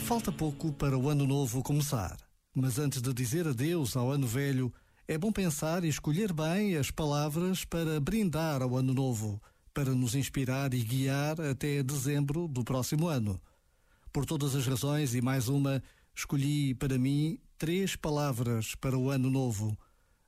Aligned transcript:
Falta 0.00 0.32
pouco 0.32 0.72
para 0.72 0.98
o 0.98 1.08
ano 1.08 1.24
novo 1.24 1.62
começar, 1.62 2.16
mas 2.52 2.78
antes 2.78 3.00
de 3.00 3.14
dizer 3.14 3.46
adeus 3.46 3.96
ao 3.96 4.10
ano 4.10 4.26
velho, 4.26 4.74
é 5.06 5.16
bom 5.16 5.30
pensar 5.30 5.84
e 5.84 5.88
escolher 5.88 6.32
bem 6.32 6.76
as 6.76 6.90
palavras 6.90 7.64
para 7.64 8.00
brindar 8.00 8.62
ao 8.62 8.76
ano 8.76 8.92
novo, 8.92 9.40
para 9.72 9.94
nos 9.94 10.16
inspirar 10.16 10.74
e 10.74 10.82
guiar 10.82 11.40
até 11.40 11.80
dezembro 11.80 12.48
do 12.48 12.64
próximo 12.64 13.06
ano. 13.06 13.40
Por 14.12 14.26
todas 14.26 14.56
as 14.56 14.66
razões 14.66 15.14
e 15.14 15.22
mais 15.22 15.48
uma, 15.48 15.80
escolhi 16.16 16.74
para 16.74 16.98
mim 16.98 17.38
três 17.56 17.94
palavras 17.94 18.74
para 18.74 18.98
o 18.98 19.08
ano 19.08 19.30
novo: 19.30 19.78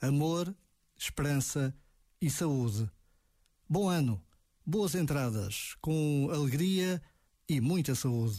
amor, 0.00 0.54
esperança 0.96 1.74
e 2.22 2.30
saúde. 2.30 2.90
Bom 3.68 3.88
ano, 3.88 4.20
boas 4.66 4.94
entradas, 4.94 5.76
com 5.80 6.28
alegria 6.32 7.00
e 7.48 7.60
muita 7.60 7.94
saúde. 7.94 8.36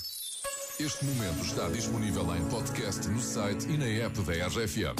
Este 0.80 1.06
momento 1.06 1.46
está 1.46 1.68
disponível 1.70 2.36
em 2.36 2.44
podcast 2.50 3.08
no 3.08 3.22
site 3.22 3.68
e 3.70 3.78
na 3.78 3.86
app 3.86 4.20
da 4.22 4.48
RFM. 4.48 4.96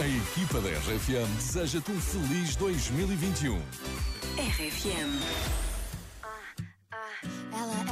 A 0.00 0.06
equipa 0.06 0.60
da 0.60 0.68
RFM 0.68 1.34
deseja-te 1.36 1.90
um 1.90 2.00
feliz 2.00 2.54
2021. 2.56 3.58
RFM. 4.38 5.67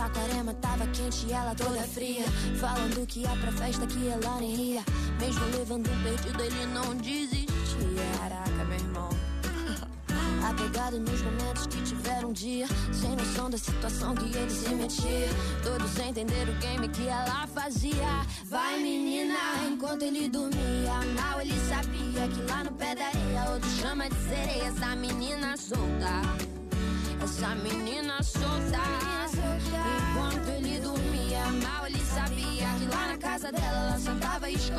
Saquarema 0.00 0.54
tava 0.54 0.86
quente 0.86 1.26
e 1.26 1.32
ela 1.32 1.54
toda 1.54 1.82
fria. 1.82 2.24
Falando 2.58 3.06
que 3.06 3.20
ia 3.20 3.36
pra 3.36 3.52
festa 3.52 3.86
que 3.86 4.08
ela 4.08 4.40
nem 4.40 4.54
ia. 4.54 4.82
Mesmo 5.20 5.44
levando 5.54 5.90
um 5.90 6.02
perdido, 6.02 6.42
ele 6.42 6.66
não 6.72 6.94
desistia. 6.96 7.46
Caraca, 8.18 8.64
meu 8.64 8.78
irmão. 8.78 9.10
Apegado 10.48 10.98
nos 10.98 11.20
momentos 11.20 11.66
que 11.66 11.82
tiveram 11.82 12.30
um 12.30 12.32
dia. 12.32 12.66
Sem 12.94 13.14
noção 13.14 13.50
da 13.50 13.58
situação 13.58 14.14
que 14.14 14.34
ele 14.34 14.50
se 14.50 14.70
metia. 14.70 15.28
Todos 15.62 15.90
sem 15.90 16.08
entender 16.08 16.48
o 16.48 16.54
game 16.60 16.88
que 16.88 17.06
ela 17.06 17.46
fazia. 17.48 18.24
Vai, 18.46 18.80
menina, 18.80 19.36
enquanto 19.70 20.00
ele 20.00 20.30
dormia. 20.30 20.94
Mal 21.14 21.42
ele 21.42 21.60
sabia 21.68 22.26
que 22.26 22.50
lá 22.50 22.64
no 22.64 22.72
pé 22.72 22.94
da 22.94 23.04
areia, 23.04 23.50
outro 23.52 23.68
chama 23.72 24.08
de 24.08 24.16
sereia. 24.16 24.64
Essa 24.64 24.96
menina 24.96 25.58
solta. 25.58 26.49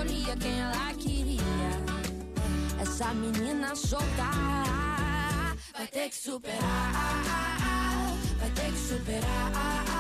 Escolhia 0.01 0.35
quem 0.37 0.59
ela 0.59 0.93
queria. 0.93 1.41
Essa 2.81 3.13
menina 3.13 3.75
solta 3.75 4.05
vai 5.77 5.87
ter 5.87 6.09
que 6.09 6.15
superar, 6.15 7.23
vai 8.39 8.49
ter 8.51 8.71
que 8.71 8.79
superar. 8.79 9.90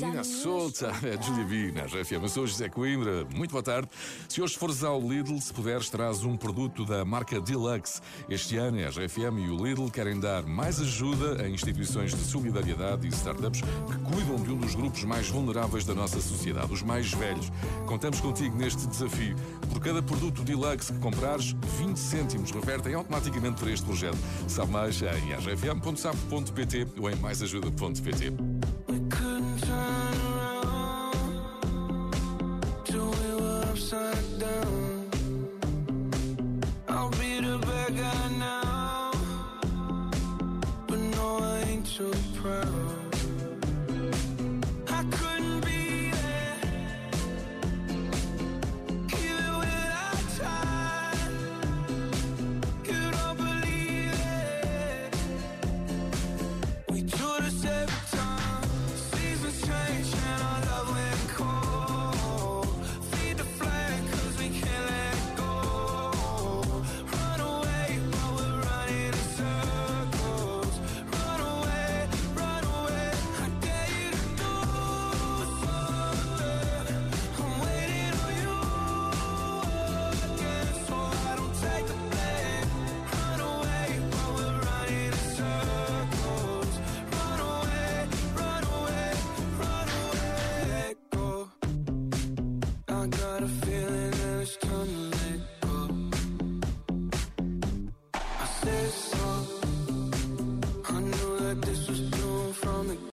Menina 0.00 0.22
solta 0.22 0.92
é 1.02 1.20
Julia 1.20 1.44
B 1.44 1.72
na 1.72 1.86
RFM. 1.86 2.22
Eu 2.22 2.28
sou 2.28 2.46
José 2.46 2.68
Coimbra. 2.68 3.24
Muito 3.34 3.50
boa 3.50 3.62
tarde. 3.62 3.88
Se 4.28 4.40
hoje 4.40 4.56
fores 4.56 4.84
ao 4.84 5.00
Lidl, 5.00 5.40
se 5.40 5.52
puderes, 5.52 5.88
traz 5.88 6.24
um 6.24 6.36
produto 6.36 6.84
da 6.84 7.04
marca 7.04 7.40
Deluxe. 7.40 8.00
Este 8.28 8.56
ano, 8.56 8.78
a 8.78 8.88
RFM 8.88 9.38
e 9.38 9.50
o 9.50 9.56
Lidl 9.56 9.90
querem 9.90 10.20
dar 10.20 10.44
mais 10.44 10.80
ajuda 10.80 11.42
a 11.42 11.48
instituições 11.48 12.14
de 12.14 12.22
solidariedade 12.22 13.06
e 13.06 13.10
startups 13.10 13.60
que 13.60 13.98
cuidam 14.14 14.36
de 14.36 14.50
um 14.52 14.58
dos 14.58 14.74
grupos 14.74 15.02
mais 15.04 15.28
vulneráveis 15.28 15.84
da 15.84 15.94
nossa 15.94 16.20
sociedade, 16.20 16.72
os 16.72 16.82
mais 16.82 17.12
velhos. 17.12 17.50
Contamos 17.86 18.20
contigo 18.20 18.56
neste 18.56 18.86
desafio. 18.86 19.36
Por 19.72 19.80
cada 19.80 20.02
produto 20.02 20.42
Deluxe 20.42 20.92
que 20.92 20.98
comprares, 20.98 21.56
20 21.78 21.96
cêntimos 21.96 22.50
revertem 22.50 22.94
automaticamente 22.94 23.60
para 23.60 23.70
este 23.70 23.84
projeto. 23.84 24.18
Sabe 24.46 24.70
mais 24.70 25.00
em 25.02 25.32
rfm.sap.pt 25.34 26.86
ou 26.98 27.10
em 27.10 27.16
maisajuda.pt. 27.16 28.57